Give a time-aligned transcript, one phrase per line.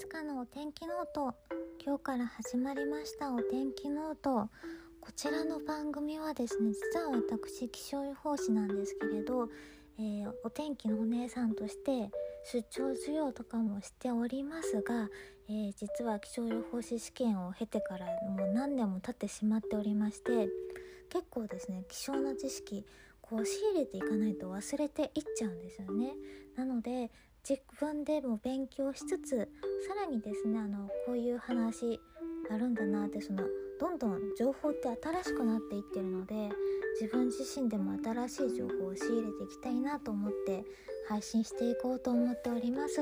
[0.00, 1.34] つかのお天気ノート
[1.84, 4.48] 今日から始まりましたお天気ノート
[4.98, 9.50] こちらの番組はですね実は私気象予報士なんですけれど、
[9.98, 12.10] えー、お天気のお姉さんとして
[12.50, 15.10] 出張授業とかもしておりますが、
[15.50, 20.48] えー、実は気象予報士試験を経てからもう何年も経ってしまっておりまして
[21.10, 22.86] 結構ですね気象の知識
[23.20, 26.14] こう仕入れていかないと忘れていっちゃうんですよね。
[26.56, 27.10] なので
[27.48, 29.48] 自分でも勉強しつつ
[29.88, 32.00] さらにですねあのこういう話
[32.50, 33.44] あるんだなってその
[33.80, 36.50] どんどん情報って新しくなっていってるので
[37.00, 40.64] 自分自身でも新しい情報を仕入れていきたいなと思って
[41.08, 43.00] 配信していこうと思っております。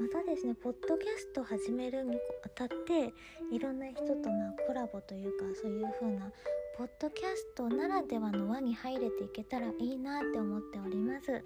[0.00, 3.12] またですねポッドキャスト始めるにあたって
[3.52, 6.32] いろんな人とまコラボというかそういう風な
[6.78, 11.44] ポッドキャストならではの輪に入れていけたらいいなって思っております。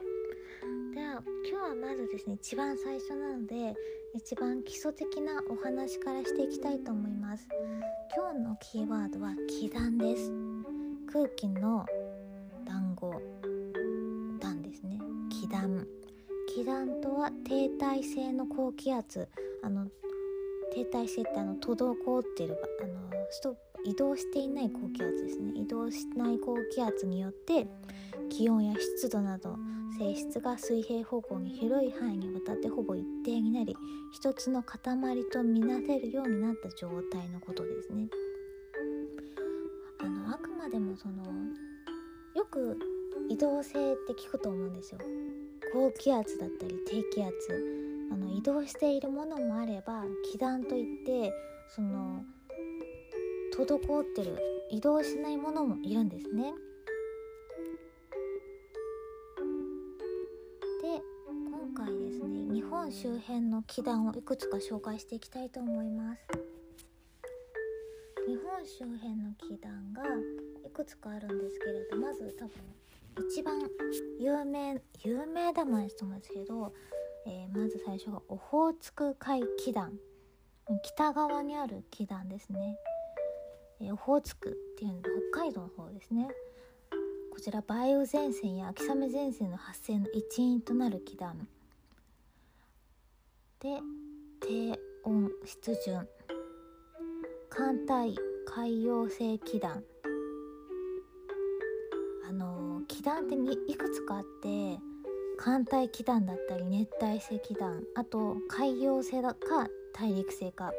[0.95, 3.75] では今日はまずですね一番最初なので
[4.15, 7.49] 一番基礎的なお話からしていきたいと思います。
[8.17, 10.31] 今日のキーワードは気団です。
[11.13, 11.85] 空気の
[12.65, 13.11] 団子
[14.39, 15.01] 団ですね。
[15.31, 15.85] 気団。
[16.55, 19.29] 気団とは停滞性の高気圧。
[19.65, 19.89] あの
[20.73, 22.95] 停滞性ってあの滞ってるあの
[23.31, 23.74] ストップ。
[23.85, 27.67] 移動していない高気圧ですね移動しない高気圧によって
[28.31, 29.57] 気温や湿度など
[29.99, 33.77] 性質が水平方向に広い範囲にわたってほぼ一定になり
[34.13, 34.79] 一つの塊
[35.33, 38.09] とみなせるようになった状態のことですね。
[40.01, 41.25] あのあくまでもその
[42.35, 42.77] よく
[43.29, 44.99] 移動性って聞くと思うんですよ。
[45.73, 47.35] 高気圧だったり低気圧
[48.13, 51.33] あの移動しているものもあれば気団といって
[51.69, 52.25] その
[53.55, 54.37] 滞ってる
[54.69, 56.53] 移動しないものもいるんですね。
[60.83, 66.21] で今回ですね日本周辺の気団をいくつか紹介していきたいと思います。
[68.27, 70.03] 日本周辺の気団が
[70.67, 73.61] いくつかあるんですけれどまず多分一番
[74.19, 76.73] 有名有名だもんですと思うんですけど、
[77.27, 79.93] えー、まず最初がオホーツク海気団
[80.83, 82.79] 北側にある気団ですね。
[83.81, 85.01] えオホーツクっていうの
[85.33, 86.29] 北海道の方ですね。
[87.33, 91.49] こちら梅雨前線や秋雨前線の発生の一因となる気団。
[93.61, 93.81] で
[94.41, 96.09] 低温湿潤。
[97.51, 99.83] 寒帯海洋性気団。
[102.29, 104.79] あの気団ってにいくつかあって
[105.39, 107.83] 寒帯気団だったり熱帯性気団。
[107.97, 110.73] あと海洋性だか大陸性か。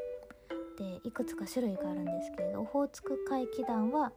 [0.75, 4.11] っていくつか種類があるんですけれどオホーツク海気団は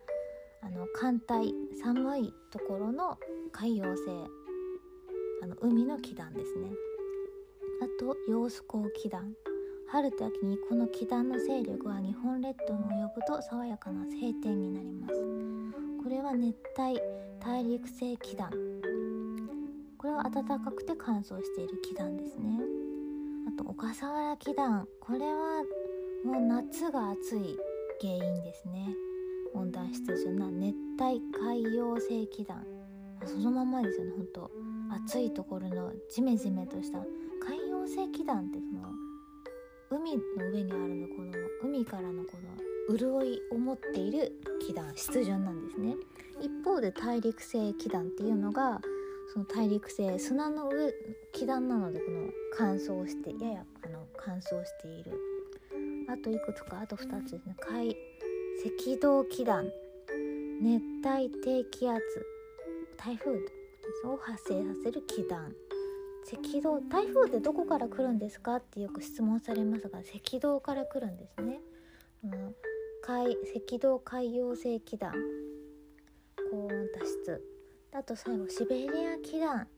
[0.61, 3.17] あの寒帯寒いところの
[3.53, 4.03] 海洋性
[5.41, 6.71] あの海の気団ですね。
[7.81, 9.33] あと揚子江気団。
[9.91, 15.15] 春と秋にこの気団の勢力は日本列島に及ぶと爽やかな晴天になります。
[16.03, 17.01] これは熱帯
[17.41, 18.51] 大陸性気団。
[19.97, 22.59] これは暖かくて乾燥している気団ですね。
[23.49, 24.87] あと小笠原気団。
[25.01, 25.63] これは
[26.25, 27.56] もう夏が暑い
[28.01, 28.89] 原因ですね。
[29.55, 32.65] 温暖湿潤な熱帯海洋性気団。
[33.25, 34.51] そのままですよねほんと
[35.07, 36.99] 暑いところのジメジメとした。
[37.41, 38.93] 海洋性気団ってその
[39.91, 42.33] 海の上にあるのこの海からのこ
[42.89, 45.95] の潤いを持っている気団湿潤なんですね。
[46.41, 48.81] 一方で大陸性気団っていうのが
[49.33, 50.93] その大陸性砂の上
[51.33, 55.12] 気団なのでこの乾燥してややあの乾燥している
[56.09, 57.33] あといくつかあと2つ。
[57.33, 59.71] ですね海赤道気団。
[60.61, 62.03] 熱帯低気圧。
[62.97, 63.33] 台風
[64.05, 65.55] を発生させる気団。
[66.31, 71.61] 赤道台風ってどこから来るんですかってよく質問されますが赤道から来るんですね、
[72.23, 72.55] うん、
[73.01, 75.15] 海赤道海洋性気団。
[76.51, 77.43] 高温多湿。
[77.93, 79.69] あと最後シベリア気団。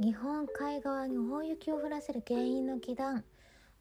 [0.00, 3.24] 日本海側に大雪を降らせる原因の気団。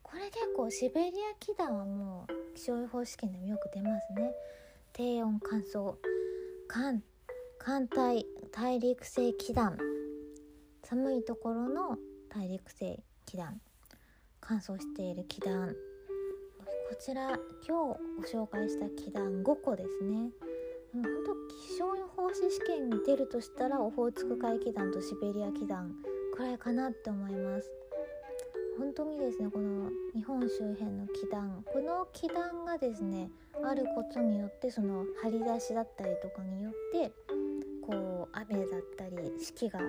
[0.10, 4.32] これ結構シベリア気団はもう気象予報試験でもよく出ますね。
[4.92, 5.94] 低温乾燥
[6.68, 7.04] 寒
[7.60, 9.78] 寒帯大陸性気団。
[10.84, 11.98] 寒いところの
[12.28, 13.62] 大陸性気団。
[14.42, 15.76] 乾燥している気団。
[16.90, 17.38] こちら
[17.68, 18.00] 今日
[18.34, 20.32] ご紹介した気団5個ですね。
[20.92, 21.36] 本当
[21.70, 25.94] 気象予報士試験に出るとしたらオホーツク海気団とシベリア気団
[26.36, 27.70] くらいかなって思います。
[28.80, 33.30] 本当にですねこの日本周辺の気団この気団がですね
[33.62, 37.12] あることによってその張り出しだったりとかによって
[37.86, 39.82] こう雨だったり四季が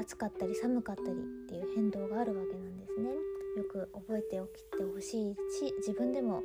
[0.00, 1.12] 暑かったり寒かったりっ
[1.48, 3.10] ていう変動があるわけなんですね
[3.56, 6.42] よく覚えておきてほしいし自分でも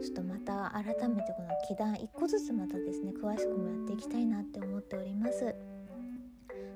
[0.00, 5.54] ちょっとまた改めてこの祈願1個ずつまたですね詳しくもやっていきたいなって思っております。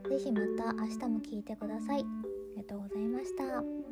[0.08, 2.00] 是非また明日も聞いてください。
[2.00, 2.04] あ
[2.56, 3.85] りがとうございました。